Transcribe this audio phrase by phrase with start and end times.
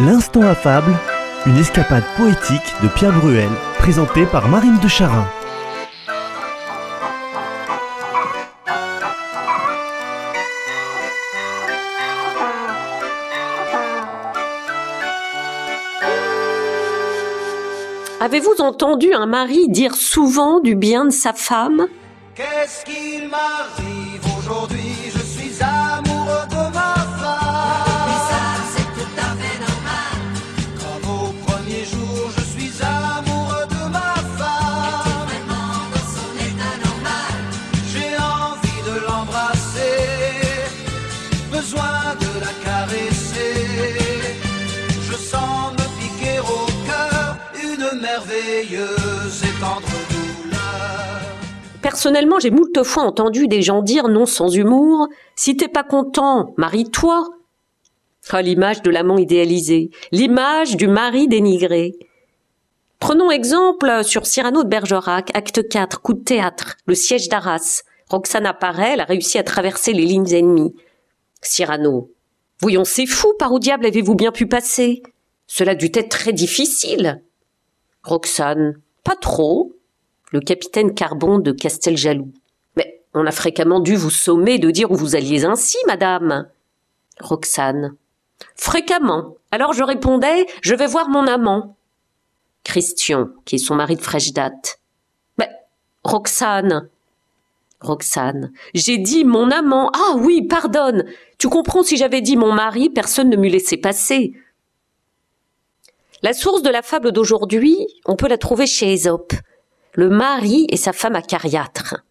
[0.00, 0.92] L'instant affable,
[1.46, 3.48] une escapade poétique de Pierre Bruel,
[3.78, 5.24] présentée par Marine de Charin.
[18.20, 21.86] Avez-vous entendu un mari dire souvent du bien de sa femme?
[22.34, 25.12] Qu'est-ce qu'il m'arrive aujourd'hui?
[25.14, 25.83] Je suis amoureux
[51.94, 56.52] Personnellement, j'ai moult fois entendu des gens dire non sans humour Si t'es pas content,
[56.56, 57.28] marie-toi.
[58.30, 61.92] Ah, l'image de l'amant idéalisé, l'image du mari dénigré.
[62.98, 67.84] Prenons exemple sur Cyrano de Bergerac, acte 4, coup de théâtre, le siège d'Arras.
[68.10, 70.74] Roxane apparaît, elle a réussi à traverser les lignes ennemies.
[71.42, 72.10] Cyrano.
[72.60, 75.04] Voyons, c'est fou, par où diable avez-vous bien pu passer?
[75.46, 77.22] Cela dut être très difficile.
[78.02, 78.80] Roxane.
[79.04, 79.76] Pas trop.
[80.34, 82.32] Le capitaine Carbon de Casteljaloux.
[82.74, 86.48] Mais on a fréquemment dû vous sommer de dire où vous alliez ainsi, madame.
[87.20, 87.94] Roxane.
[88.56, 89.36] Fréquemment.
[89.52, 91.76] Alors je répondais, je vais voir mon amant.
[92.64, 94.80] Christian, qui est son mari de fraîche date.
[95.38, 95.48] Mais,
[96.02, 96.88] Roxane.
[97.80, 98.50] Roxane.
[98.74, 99.92] J'ai dit mon amant.
[99.94, 101.04] Ah oui, pardonne.
[101.38, 104.32] Tu comprends, si j'avais dit mon mari, personne ne m'eût laissé passer.
[106.22, 109.32] La source de la fable d'aujourd'hui, on peut la trouver chez Ésope.
[109.96, 112.04] Le mari et sa femme acariâtre.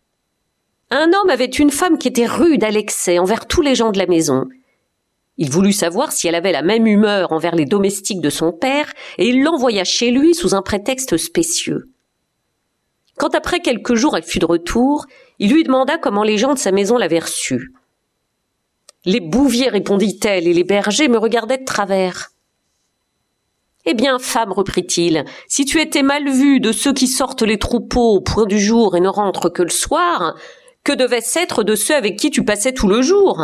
[0.89, 3.98] Un homme avait une femme qui était rude à l'excès envers tous les gens de
[3.98, 4.48] la maison.
[5.38, 8.93] Il voulut savoir si elle avait la même humeur envers les domestiques de son père,
[9.17, 11.89] et il l'envoya chez lui sous un prétexte spécieux.
[13.17, 15.05] Quand après quelques jours elle fut de retour,
[15.39, 17.73] il lui demanda comment les gens de sa maison l'avaient reçue.
[19.05, 22.33] Les bouviers, répondit-elle, et les bergers me regardaient de travers.
[23.86, 28.16] Eh bien, femme, reprit-il, si tu étais mal vue de ceux qui sortent les troupeaux
[28.16, 30.36] au point du jour et ne rentrent que le soir,
[30.83, 33.42] que devait-ce être de ceux avec qui tu passais tout le jour?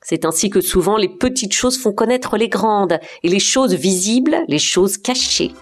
[0.00, 4.38] C'est ainsi que souvent les petites choses font connaître les grandes, et les choses visibles,
[4.48, 5.52] les choses cachées.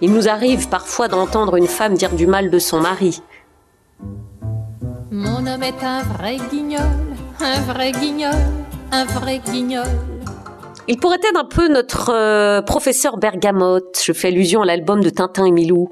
[0.00, 3.20] Il nous arrive parfois d'entendre une femme dire du mal de son mari.
[5.10, 8.34] Mon homme est un vrai guignol, un vrai guignol,
[8.92, 9.86] un vrai guignol.
[10.86, 14.00] Il pourrait être un peu notre euh, professeur Bergamote.
[14.02, 15.90] Je fais allusion à l'album de Tintin et Milou.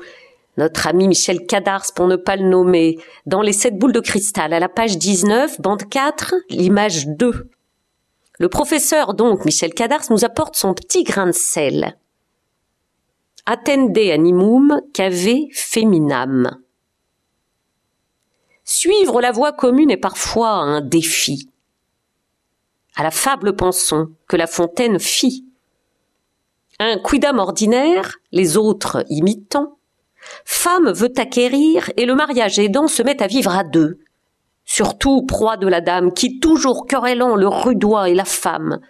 [0.56, 2.96] Notre ami Michel Cadars, pour ne pas le nommer,
[3.26, 7.50] dans Les sept boules de cristal, à la page 19, bande 4, l'image 2.
[8.38, 11.98] Le professeur, donc, Michel Cadars, nous apporte son petit grain de sel.
[13.44, 16.58] Attende animum cave feminam.
[18.64, 21.50] Suivre la voie commune est parfois un défi.
[22.96, 25.44] À la fable pensons que La Fontaine fit.
[26.78, 29.76] Un quidam ordinaire, les autres imitant,
[30.46, 33.98] femme veut acquérir et le mariage aidant se met à vivre à deux.
[34.64, 38.80] Surtout proie de la dame qui toujours querellant le rudois et la femme.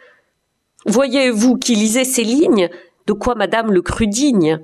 [0.87, 2.71] Voyez-vous qui lisez ces lignes,
[3.07, 4.61] de quoi madame le crut digne?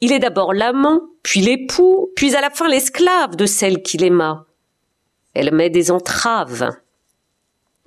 [0.00, 4.46] Il est d'abord l'amant, puis l'époux, puis à la fin l'esclave de celle qu'il aima.
[5.32, 6.76] Elle met des entraves.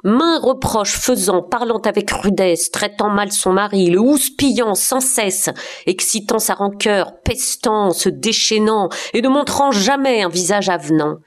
[0.04, 5.50] Main reproche faisant, parlant avec rudesse, traitant mal son mari, le houspillant sans cesse,
[5.86, 11.18] excitant sa rancœur, pestant, se déchaînant, et ne montrant jamais un visage avenant.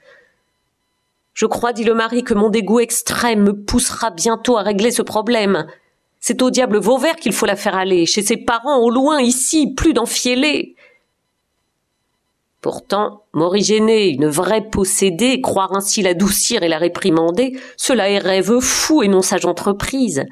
[1.35, 5.01] Je crois, dit le mari, que mon dégoût extrême me poussera bientôt à régler ce
[5.03, 5.67] problème.
[6.19, 9.73] C'est au diable Vauvert qu'il faut la faire aller, chez ses parents, au loin, ici,
[9.75, 10.75] plus d'enfiélés.
[12.63, 19.03] Pourtant, m'origéner une vraie possédée, croire ainsi l'adoucir et la réprimander, cela est rêve fou
[19.03, 20.23] et non sage entreprise.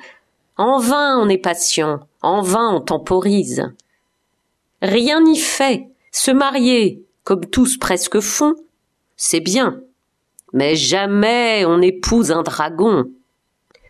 [0.56, 3.66] En vain on est patient, en vain on temporise.
[4.82, 8.56] Rien n'y fait, se marier, comme tous presque font,
[9.18, 9.82] c'est bien.
[10.54, 13.12] Mais jamais on épouse un dragon.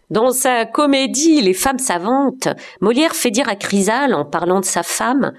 [0.10, 2.48] Dans sa comédie Les femmes savantes,
[2.80, 5.32] Molière fait dire à Chrysale, en parlant de sa femme,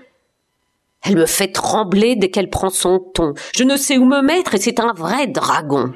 [1.05, 3.35] elle me fait trembler dès qu'elle prend son ton.
[3.55, 5.93] Je ne sais où me mettre et c'est un vrai dragon.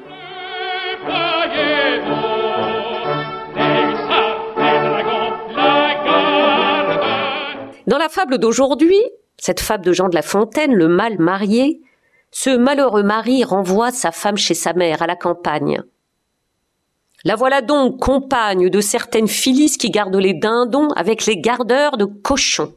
[7.87, 9.01] Dans la fable d'aujourd'hui,
[9.37, 11.81] cette fable de Jean de La Fontaine, le mal marié,
[12.31, 15.81] ce malheureux mari renvoie sa femme chez sa mère à la campagne.
[17.23, 22.05] La voilà donc compagne de certaines Phyllis qui gardent les dindons avec les gardeurs de
[22.05, 22.73] cochons.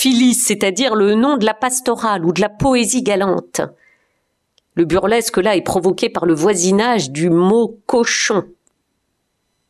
[0.00, 3.60] Phyllis, c'est-à-dire le nom de la pastorale ou de la poésie galante.
[4.74, 8.44] Le burlesque là est provoqué par le voisinage du mot cochon.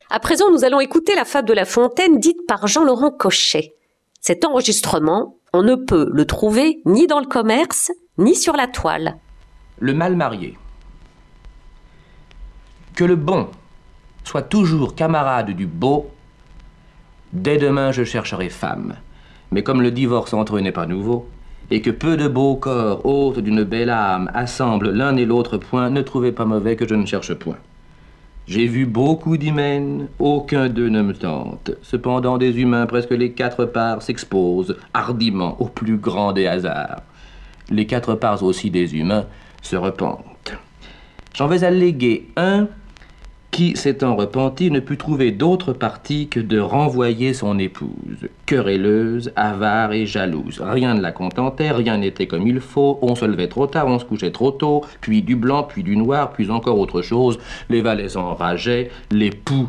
[0.09, 3.75] À présent, nous allons écouter la fable de La Fontaine dite par Jean-Laurent Cochet.
[4.21, 9.17] Cet enregistrement, on ne peut le trouver ni dans le commerce, ni sur la toile.
[9.81, 10.56] Le mal marié.
[12.94, 13.49] Que le bon
[14.23, 16.09] soit toujours camarade du beau,
[17.33, 18.94] dès demain je chercherai femme.
[19.52, 21.29] Mais comme le divorce entre eux n'est pas nouveau,
[21.70, 25.91] et que peu de beaux corps, hôtes d'une belle âme, assemblent l'un et l'autre point,
[25.91, 27.58] ne trouvez pas mauvais que je ne cherche point.
[28.47, 31.70] J'ai vu beaucoup d'hymens, aucun d'eux ne me tente.
[31.82, 37.02] Cependant, des humains, presque les quatre parts, s'exposent hardiment au plus grand des hasards.
[37.70, 39.26] Les quatre parts aussi des humains
[39.62, 40.56] se repentent.
[41.37, 42.67] J'en vais alléguer un
[43.77, 50.07] s'étant repenti, ne put trouver d'autre parti que de renvoyer son épouse, querelleuse, avare et
[50.07, 50.62] jalouse.
[50.65, 53.99] Rien ne la contentait, rien n'était comme il faut, on se levait trop tard, on
[53.99, 57.83] se couchait trop tôt, puis du blanc, puis du noir, puis encore autre chose, les
[57.83, 59.69] valets enrageaient, l'époux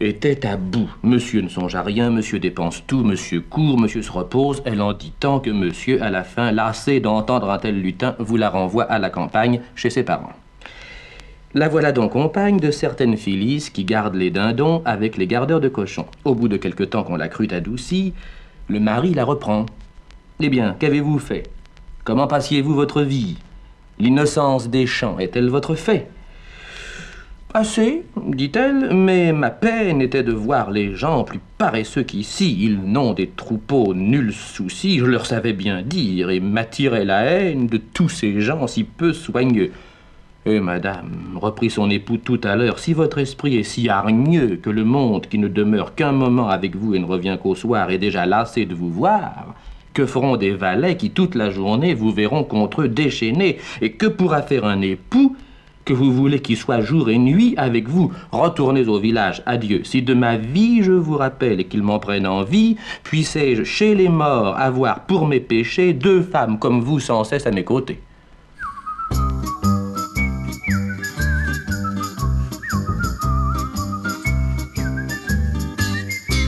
[0.00, 0.90] était à bout.
[1.02, 4.92] Monsieur ne songe à rien, monsieur dépense tout, monsieur court, monsieur se repose, elle en
[4.92, 8.84] dit tant que monsieur, à la fin, lassé d'entendre un tel lutin, vous la renvoie
[8.84, 10.32] à la campagne, chez ses parents.
[11.56, 15.70] La voilà donc compagne de certaines Phyllis qui gardent les dindons avec les gardeurs de
[15.70, 16.04] cochons.
[16.26, 18.12] Au bout de quelque temps qu'on la crut adoucie,
[18.68, 19.64] le mari la reprend.
[20.38, 21.44] Eh bien, qu'avez-vous fait?
[22.04, 23.38] Comment passiez-vous votre vie?
[23.98, 26.10] L'innocence des champs est-elle votre fait?
[27.54, 32.54] Assez, dit-elle, mais ma peine était de voir les gens plus paresseux qu'ici.
[32.60, 37.66] Ils n'ont des troupeaux nul souci, je leur savais bien dire, et m'attirait la haine
[37.66, 39.72] de tous ces gens si peu soigneux.
[40.48, 44.70] Eh, madame, reprit son époux tout à l'heure, si votre esprit est si hargneux que
[44.70, 47.98] le monde qui ne demeure qu'un moment avec vous et ne revient qu'au soir est
[47.98, 49.56] déjà lassé de vous voir,
[49.92, 53.58] que feront des valets qui toute la journée vous verront contre eux déchaînés?
[53.80, 55.34] Et que pourra faire un époux
[55.84, 58.12] que vous voulez qu'il soit jour et nuit avec vous?
[58.30, 59.82] Retournez au village, adieu.
[59.82, 64.08] Si de ma vie je vous rappelle et qu'il m'en prenne envie, puissé-je chez les
[64.08, 67.98] morts avoir pour mes péchés deux femmes comme vous sans cesse à mes côtés.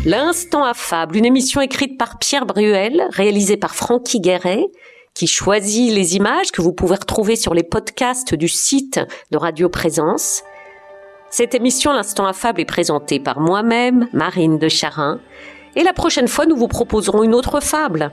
[0.08, 4.64] L'instant affable, une émission écrite par Pierre Bruel, réalisée par Francky Guéret,
[5.12, 9.00] qui choisit les images que vous pouvez retrouver sur les podcasts du site
[9.30, 10.44] de Radio Présence.
[11.28, 15.20] Cette émission, L'instant affable, est présentée par moi-même, Marine de Charin.
[15.76, 18.10] Et la prochaine fois, nous vous proposerons une autre fable.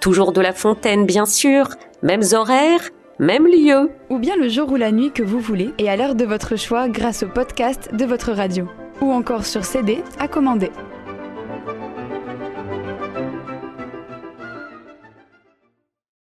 [0.00, 1.70] Toujours de La Fontaine, bien sûr,
[2.02, 3.90] mêmes horaires, même lieu.
[4.10, 6.56] Ou bien le jour ou la nuit que vous voulez et à l'heure de votre
[6.56, 8.68] choix grâce au podcast de votre radio.
[9.00, 10.70] Ou encore sur CD à commander.